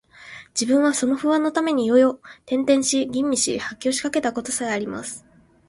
[0.59, 5.27] 自分はその不安のために夜々、転輾し、呻吟し、発狂しかけた事さえあります